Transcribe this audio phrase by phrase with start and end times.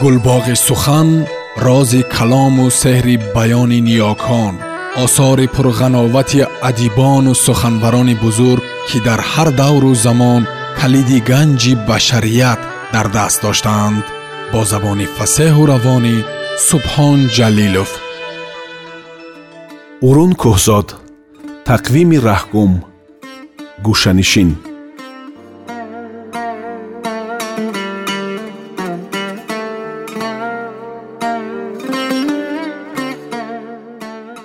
[0.00, 1.08] гулбоғи сухан
[1.66, 4.54] рози калому сеҳри баёни ниёкон
[5.04, 10.42] осори пурғановати адибону суханбарони бузург ки дар ҳар давру замон
[10.80, 12.60] калиди ганҷи башарият
[12.94, 14.04] дар даст доштаанд
[14.52, 16.16] бо забони фасеҳу равонӣ
[16.68, 17.90] субҳон ҷалилов.
[20.08, 20.88] Урун кӯҳзод
[21.70, 22.72] тақвими раҳгум
[23.86, 24.50] гӯшанишин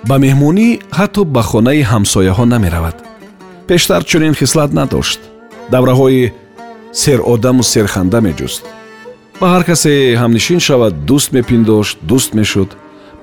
[0.08, 2.96] ба меҳмонӣ ҳатто ба хонаи ҳамсояҳо намеравад.
[3.68, 5.20] Пештар чунин хислат надошт.
[5.72, 6.32] Давраҳои
[7.02, 8.62] серодаму серханда меҷуст.
[9.40, 9.92] Ба ҳар касе
[10.22, 12.70] ҳамнишин шавад дӯст мепиндошт дӯст мешуд.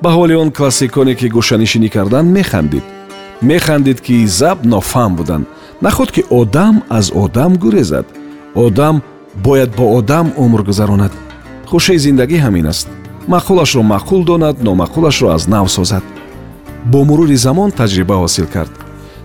[0.03, 2.85] Ба ҳоли он классиконе ки гӯшанишинӣ карданд механдид.
[3.49, 5.45] Механдид ки заб нофаҳм буданд.
[5.85, 8.07] Нахуд ки одам аз одам гурезад.
[8.65, 8.95] Одам
[9.45, 11.13] бояд бо одам умр гузаронад
[11.69, 12.88] хушии зиндагӣ ҳамин аст.
[13.33, 16.03] Маъқулашро маъқул донад номаъқулашро аз нав созад
[16.86, 18.72] бо мурури замон таҷриба ҳосил кард.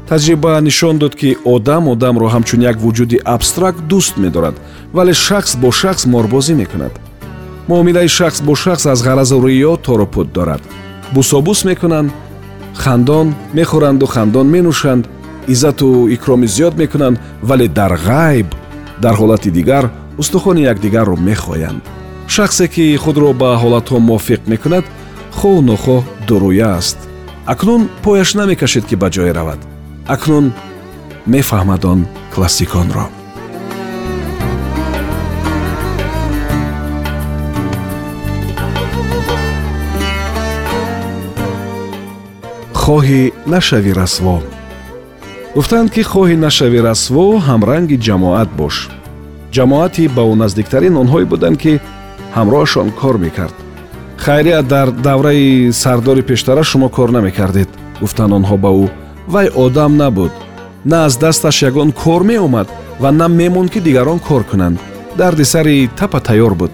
[0.09, 4.57] Таҷриба нишон дод ки одам одамро ҳамчун як вуҷуди абстракт дӯст медорад
[4.97, 6.93] вале шахс бо шахс морбозӣ мекунад.
[7.69, 10.63] Муомилаи шахс бо шахс аз ғаразу риё торупуд дорад.
[11.15, 12.13] Бусобус мекунанд
[12.75, 15.05] хандон мехӯранду хандон менӯшанд
[15.53, 18.49] иззату икроми зиёд мекунанд вале дар ғайб
[19.03, 21.83] дар ҳолати дигар устухони якдигарро мехоянд.
[22.29, 24.85] Шахсе ки худро ба ҳолатҳо мувофиқ мекунад
[25.39, 27.08] хоҳ нохоҳ дуруя аст
[27.49, 29.61] акнун пояш намекашед ки ба ҷое равад.
[30.07, 30.53] Акнун
[31.27, 32.01] мефаҳмад он
[32.35, 33.07] классиконро.
[42.83, 43.23] Хоҳӣ
[43.55, 44.37] нашавӣ расво.
[45.57, 48.77] Гуфтанд ки хоҳӣ нашавӣ расво ҳамранги ҷамоат бош.
[49.57, 51.73] Ҷамоати ба ӯ наздиктарин онҳое буданд ки
[52.37, 53.57] ҳамроҳашон кор мекард
[54.19, 57.69] хайрия дар давраи сардори пештара шумо кор намекардед.
[58.01, 58.89] Гуфтанд онҳо ба ӯ
[59.33, 60.33] вай одам набуд.
[60.85, 62.69] На аз дасташ ягон кор меомад
[63.01, 64.79] ва на мемонд ки дигарон кор кунанд.
[65.17, 66.73] Дарди сари тапа тайёр буд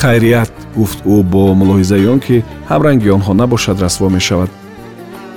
[0.00, 2.36] хайрият гуфт ӯ бо мулоҳизаи он ки
[2.70, 4.50] ҳамранги онҳо набошад расво мешавад.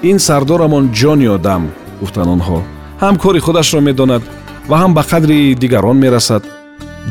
[0.10, 1.64] Ин сардорамон ҷони одам
[2.02, 2.60] гуфтанд онҳо.
[3.02, 4.24] Ҳам кори худашро медонад
[4.70, 6.44] ва ҳам ба қадри дигарон мерасад.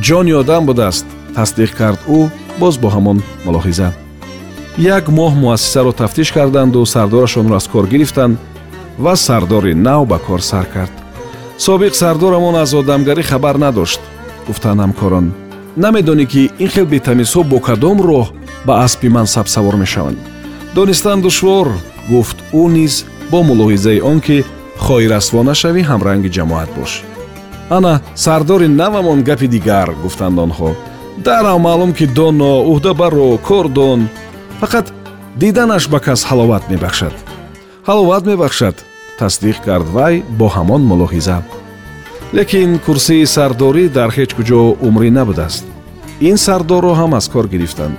[0.07, 1.07] Ҷони одам будааст
[1.37, 2.19] тасдиқ кард ӯ
[2.61, 3.89] боз бо ҳамон мулоҳиза.
[4.79, 8.39] Як моҳ муассисаро тафтиш карданду сардорашонро аз кор гирифтанд
[8.99, 10.95] ва сардори нав ба кор сар кард.
[11.59, 14.01] Собиқ сардорамон аз одамгарӣ хабар надошт
[14.47, 15.27] гуфтанд ҳамкорон
[15.77, 18.27] намедонӣ ки ин хел бетамизҳо бо кадом роҳ
[18.67, 20.19] ба аспи мансаб савор мешаванд.
[20.75, 21.69] Донистан душвор
[22.11, 22.95] гуфт ӯ низ
[23.31, 24.37] бо мулоҳизаи он ки
[24.85, 26.93] хоҳӣ расво нашавӣ ҳамранги ҷамоат бош.
[27.77, 30.71] Ана сардори навамон гапи дигар гуфтанд онҳо
[31.17, 34.09] дарам маълум ки доно уҳдабаро кордон
[34.61, 34.87] фақат
[35.41, 37.15] диданаш ба кас ҳаловат мебахшад.
[37.89, 38.77] ҳаловат мебахшад
[39.19, 41.39] тасдиқ кард вай бо ҳамон мулоҳиза.
[42.37, 45.65] Лекин курсии сардорӣ дар ҳеҷ куҷо умрӣ набудааст.
[46.29, 47.97] Ин сардорро ҳам аз кор гирифтанд.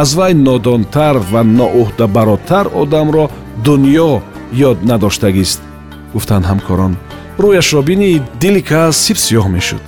[0.00, 3.24] Аз вай нодонтар ва ноуҳдабаротар одамро
[3.64, 4.12] дуньё
[4.70, 5.60] ёд надоштагист
[6.14, 6.92] гуфтанд ҳамкорон.
[7.42, 8.10] Рӯяшро бинӣ
[8.40, 9.84] дили кас сипсиёҳ мешуд.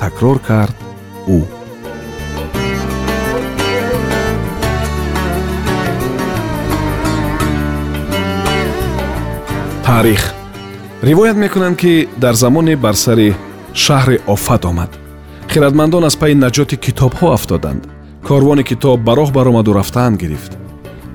[0.00, 0.76] Такрор кард
[1.36, 1.38] ӯ
[9.96, 10.34] таърих
[11.02, 13.34] ривоят мекунанд ки дар замоне бар сари
[13.74, 14.90] шаҳри офат омад
[15.52, 17.82] хиратмандон аз пайи наҷоти китобҳо афтоданд
[18.28, 20.52] корвони китоб ба роҳ баромаду рафтаанд гирифт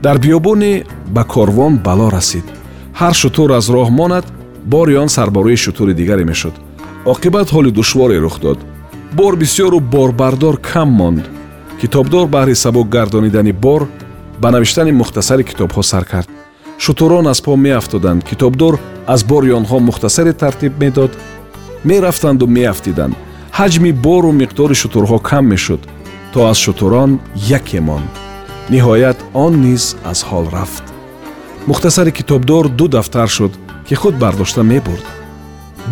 [0.04, 0.74] дар биёбоне
[1.16, 2.46] ба корвон бало расид
[3.00, 4.26] ҳар шутур аз роҳ монад
[4.74, 6.56] бори он сарбории шутури дигаре мешуд
[7.14, 8.60] оқибат ҳоли душворе рух дод
[9.18, 11.26] бор бисёру борбардор кам монд
[11.82, 13.82] китобдор баҳри сабук гардонидани бор
[14.42, 16.30] ба навиштани мухтасари китобҳо сар кард
[16.82, 18.24] шутурон аз по меафтоданд.
[18.24, 21.12] Китобдор аз бори онҳо мухтасаре тартиб медод
[21.86, 23.16] мерафтанду меафтиданд.
[23.60, 25.82] Ҳаҷми бору миқдори шутурҳо кам мешуд
[26.34, 27.12] то аз шутурон
[27.58, 28.12] яке монд
[28.74, 30.86] ниҳоят он низ аз ҳол рафт.
[31.70, 33.54] Мухтасари китобдор ду дафтар шуд
[33.88, 35.06] ки худ бардошта мебурд.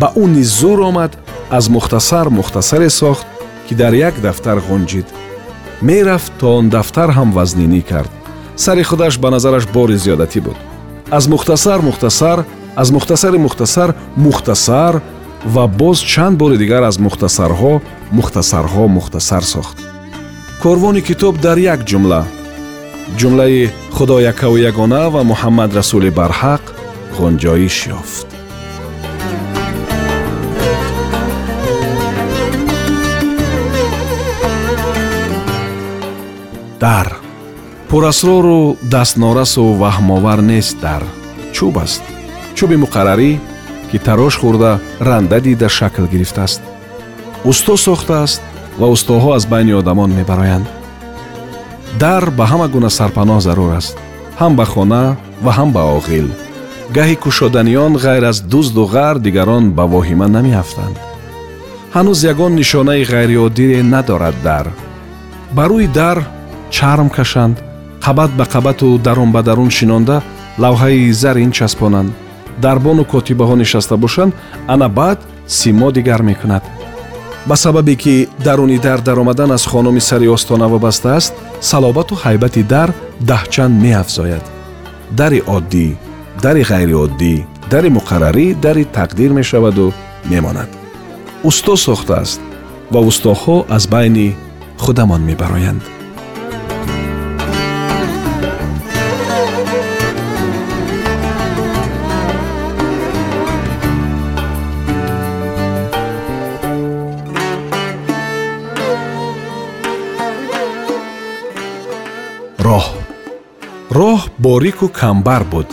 [0.00, 1.12] Ба ӯ низ зур омад
[1.58, 3.26] аз мухтасар мухтасаре сохт
[3.66, 5.06] ки дар як дафтар ғунҷид
[5.88, 8.12] мерафт то он дафтар ҳам вазнинӣ кард.
[8.64, 10.58] Сари худаш ба назараш бори зиёдатӣ буд
[11.10, 12.44] аз мухтасар мухтасар
[12.76, 15.00] аз мухтасари мухтасар мухтасар
[15.44, 17.80] ва боз чанд бори дигар аз мухтасарҳо
[18.12, 19.76] мухтасарҳо мухтасар сохт.
[20.62, 22.22] Корвони китоб дар як ҷумла.
[23.18, 26.62] Ҷумлаи худо якаву ягона ва муҳаммад расули барҳақ
[27.16, 28.26] ғунҷоиш ёфт.
[36.80, 37.19] Дар
[37.90, 41.02] пурасрору дастнорасу ваҳмовар нест дар
[41.54, 42.02] чӯб аст.
[42.56, 43.32] Чӯби муқаррарӣ
[43.90, 44.72] ки тарош хӯрда
[45.08, 46.60] ранда дида шакл гирифтааст.
[47.50, 48.40] Усто сохтааст
[48.80, 50.66] ва устоҳо аз байни одамон мебароянд.
[52.02, 53.94] Дар ба ҳама гуна сарпаноҳ зарур аст.
[54.40, 55.04] Ҳам ба хона
[55.44, 56.28] ва ҳам ба оғил.
[56.96, 60.96] Гаҳи кушоданиён ғайр аз дузду ғар дигарон ба воҳима намеафтанд
[61.94, 64.66] ҳанӯз ягон нишонаи ғайриоддие надорад дар.
[65.56, 66.18] Ба рӯи дар
[66.76, 67.56] чарм кашанд
[68.00, 70.22] қабат ба қабату дарун ба дарун шинонда
[70.58, 72.12] лавҳаи зарин часпонанд.
[72.58, 74.32] Дарбону котибаҳо нишаста бошанд
[74.68, 76.62] ана баъд симо дигар мекунад.
[77.46, 82.92] Ба сабабе ки даруни дар даромадан аз хонуми сари остона вобаста аст салобату ҳайбати дар
[83.20, 84.44] даҳчанд меафзояд.
[85.10, 85.86] Дари оддӣ
[86.42, 87.34] дари ғайриоддӣ
[87.70, 89.92] дари муқаррарӣ дари тақдир мешаваду
[90.30, 90.68] мемонад.
[91.48, 92.40] Усто сохтааст
[92.92, 94.36] ва устоҳо аз байни
[94.78, 95.82] худамон мебароянд
[112.66, 112.84] роҳ.
[113.98, 115.68] роҳ борику камбар буд.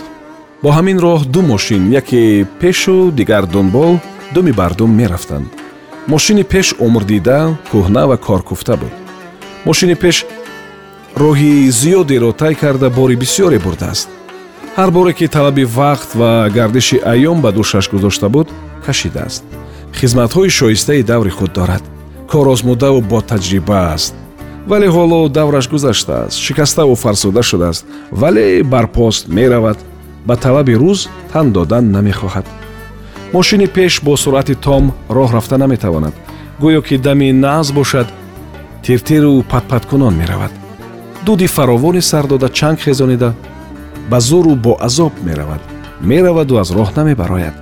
[0.64, 2.22] Бо ҳамин роҳ ду мошин яке
[2.62, 3.94] пешу дигар дунбол
[4.34, 5.50] думи бардум мерафтанд.
[6.12, 7.40] Мошини пеш умрдида
[7.72, 8.94] кӯҳна ва коркуфта буд.
[9.68, 10.18] Мошини пеш
[11.22, 14.08] роҳи зиёдеро тай карда бори бисёре бурдааст
[14.78, 18.48] ҳар боре ки талаби вақт ва гардиши айём ба душаш гузошта буд
[18.86, 19.44] кашидааст.
[20.00, 21.84] Хизматҳои шоистаи даври худ дорад.
[22.32, 24.14] Корозмудаву ботаҷриба аст
[24.68, 29.78] вале ҳоло давраш гузаштааст шикаставу фарсуда шудааст вале барпост меравад
[30.28, 31.00] ба талаби рӯз
[31.32, 32.46] тан додан намехоҳад.
[33.34, 36.14] Мошини пеш бо суръати том роҳ рафта наметавонад.
[36.62, 38.08] Гӯё ки дами нағз бошад
[38.84, 40.52] тиртиру патпаткунон меравад.
[41.26, 43.34] Дуди фаровони сар дода чанг хезонида
[44.10, 45.62] ба зуру бо азоб меравад
[46.02, 47.56] мераваду аз роҳ намебарояд.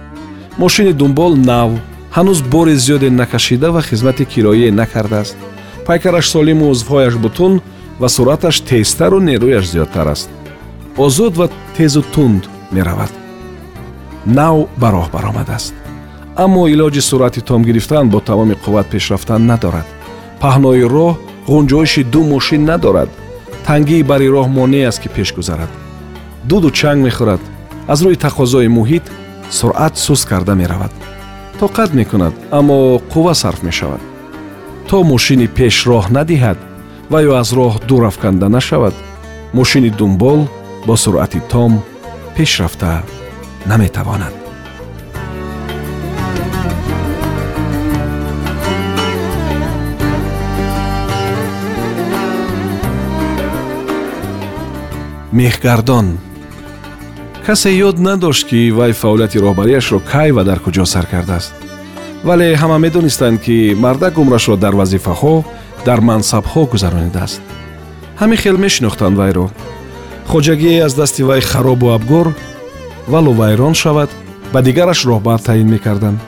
[0.58, 1.70] Мошини дунбол нав
[2.16, 5.38] ҳанӯз бори зиёде накашида ва хизмати кироие накардааст
[5.88, 7.54] пайкараш солиму узвҳояш бутун
[8.02, 10.30] ва суръаташ тезтару нерӯяш зиёдтар аст.
[10.98, 11.48] Озод ва
[11.78, 13.12] тезу тунд меравад.
[14.26, 15.74] Нав ба роҳ баромадааст
[16.44, 19.88] аммо илоҷи суръати том гирифтан бо тамоми қувват пеш рафтан надорад.
[20.42, 21.16] Паҳнои роҳ
[21.52, 23.10] ғунҷоиши ду мошин надорад.
[23.66, 25.72] Тангии бари роҳ монеъ аст ки пеш гузарад.
[26.50, 27.42] Дуду чанг мехӯрад.
[27.88, 29.06] Аз рӯи тақозои муҳит
[29.58, 30.94] суръат суст карда меравад.
[31.60, 32.78] Тоқат мекунад аммо
[33.12, 34.15] қувва сарф мешавад
[34.90, 36.60] то мошини пеш роҳ надиҳад
[37.12, 38.96] ва ё аз роҳ дур афканда нашавад.
[39.58, 40.40] Мошини дунбол
[40.88, 41.72] бо суръати том
[42.36, 42.94] пеш рафта
[43.70, 44.36] наметавонад.
[55.40, 56.08] Меҳгардон
[57.46, 61.65] касе ёд надошт ки вай фаъолияти роҳбариашро кай ва дар куҷо сар кардааст
[62.26, 65.36] вале ҳама медонистанд ки мардак умрашро дар вазифаҳо
[65.88, 67.42] дар мансабҳо гузаронидааст.
[68.22, 69.46] Ҳамин хел мешинохтанд вайро.
[70.32, 72.28] Хоҷагие аз дасти вай харобу абгор
[73.08, 74.10] валу вайрон шавад
[74.54, 76.20] ба дигараш роҳбар таъин мекарданд.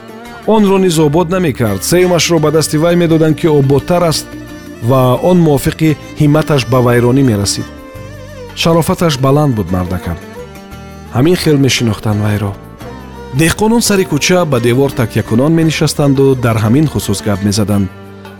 [0.55, 1.83] Онро низ обод намекард.
[1.83, 4.27] Сеюмашро ба дасти вай медоданд ки ободтар аст
[4.89, 7.67] ва он мувофиқи ҳимматаш ба вайронӣ мерасид.
[8.61, 10.17] Шарофаташ баланд буд мардакам.
[11.15, 12.51] Ҳамин хел мешинохтанд вайро
[13.41, 17.87] деҳқонон сари кӯча ба девор такякунон менишастанду дар ҳамин хусус гап мезаданд.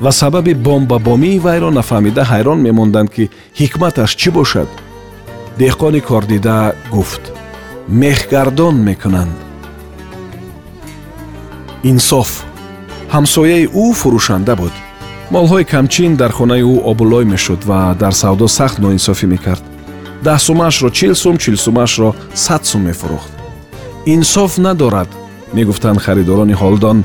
[0.03, 3.23] Ва сабаби бомбабомии вайро нафаҳмида ҳайрон мемонданд ки
[3.59, 4.69] ҳикматаш чӣ бошад?
[5.61, 6.57] деҳқони кордида
[6.95, 7.23] гуфт
[8.01, 9.35] мехгардон мекунанд.
[11.91, 12.29] инсоф.
[13.15, 14.75] ҳамсояи ӯ фурӯшанда буд.
[15.35, 19.63] молҳои камчин дар хонаи ӯ обулой мешуд ва дар савдо сахт ноинсофӣ мекард.
[20.25, 22.09] даҳ сумаашро чил сум чил сумаашро
[22.45, 23.31] сад сум мефурӯхт
[24.13, 25.09] инсоф надорад
[25.53, 26.97] мегуфтанд харидорони ҳолдон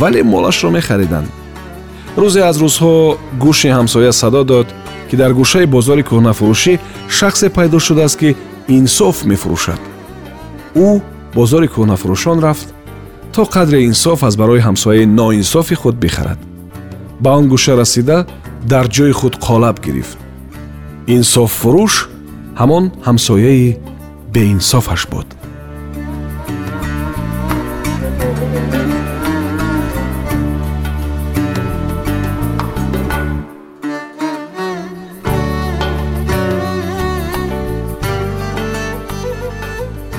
[0.00, 1.28] вале молашро мехариданд
[2.20, 2.94] рӯзе аз рӯзҳо
[3.44, 4.68] гӯши ҳамсоя садо дод
[5.08, 6.72] ки дар гӯшаи бозори кӯҳнафурӯшӣ
[7.16, 8.30] шахсе пайдо шудааст ки
[8.78, 9.80] инсоф мефурӯшад.
[10.86, 10.88] Ӯ
[11.36, 12.68] бозори кӯҳнафурӯшон рафт
[13.34, 16.38] то қадре инсоф аз барои ҳамсояи ноинсофи худ бихарад.
[17.22, 18.18] Ба он гӯша расида
[18.72, 20.18] дар ҷои худ қолаб гирифт.
[21.16, 21.94] Инсоффурӯш
[22.60, 23.76] ҳамон ҳамсояи
[24.34, 25.37] беинсофаш буд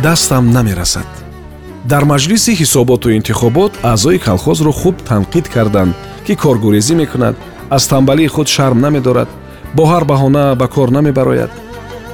[0.09, 1.07] дастам намерасад.
[1.85, 5.93] Дар маҷлиси ҳисоботу интихобот аъзои колхозро хуб танқид карданд
[6.25, 7.35] ки коргурезӣ мекунад
[7.75, 9.29] аз тамбалии худ шарм намедорад
[9.75, 11.51] бо ҳар баҳона ба кор намебарояд.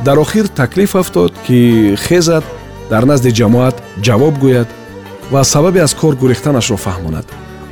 [0.06, 1.60] Дар охир таклиф афтод ки
[2.06, 2.44] хезад
[2.92, 4.70] дар назди ҷамоат ҷавоб гӯяд
[5.32, 7.26] ва сабаби аз кор гурехтанашро фаҳмонад.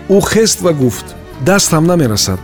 [0.09, 1.05] Ӯ хест ва гуфт
[1.45, 2.39] дастам намерасад.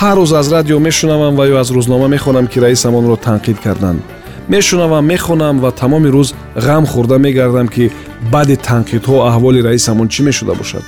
[0.00, 4.02] Ҳар рӯз аз радио мешунавам ва ё аз рӯзнома мехонам ки раисамонро танқид карданд.
[4.48, 6.28] Мешунавам мехонам ва тамоми рӯз
[6.66, 7.90] ғам хӯрда мегардам ки
[8.32, 10.84] баъди танқидҳо аҳволи раисамон чӣ мешуда бошад.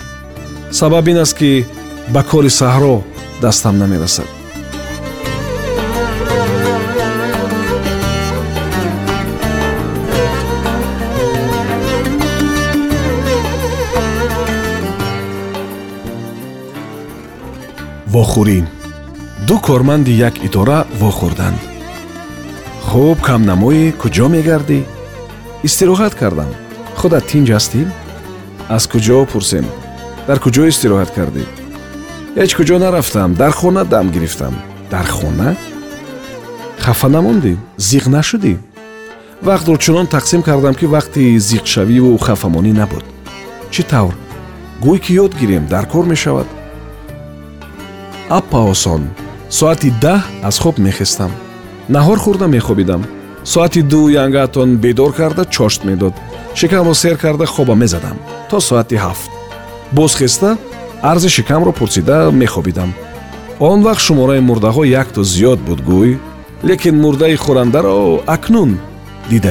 [0.70, 1.66] Сабаб ин аст ки
[2.14, 2.94] ба кори саҳро
[3.42, 4.43] дастам намерасад
[18.14, 18.58] вохӯрӣ
[19.48, 21.60] ду корманди як идора вохӯрданд
[22.88, 24.80] хуб камнамоӣ куҷо мегардӣ?
[25.66, 26.50] Истироҳат кардам.
[26.98, 27.80] Худат тинҷ ҳастӣ?
[28.76, 29.66] Аз куҷо пурсем.
[30.28, 31.44] Дар куҷо истироҳат кардӣ?
[32.38, 33.30] Ҳеҷ куҷо нарафтам.
[33.40, 34.54] Дар хона дам гирифтам.
[34.92, 35.50] Дар хона?
[36.84, 37.52] Хафа намондӣ?
[37.88, 38.54] Зиқ нашудӣ?
[39.48, 43.04] Вақтро чунон тақсим кардам ки вақти зиқшавиву хафамонӣ набуд.
[43.72, 44.14] Чӣ тавр?
[44.84, 46.48] Гӯй ки ёд гирем дар кор мешавад
[48.28, 49.08] аппа осон
[49.50, 51.32] соати даҳ аз хоб мехестам.
[51.88, 53.02] Наҳор хӯрда мехобидам.
[53.44, 56.14] Соати ду янгаатон бедор карда чошт медод.
[56.54, 58.16] Шикамро сер карда хоба мезадам.
[58.50, 59.30] То соати ҳафт.
[59.92, 60.56] Боз хеста
[61.02, 62.94] арзи шикамро пурсида мехобидам.
[63.58, 66.18] Он вақт шумораи мурдаҳо якту зиёд буд гӯй
[66.62, 68.80] лекин мурдаи хӯрандаро акнун
[69.30, 69.50] дида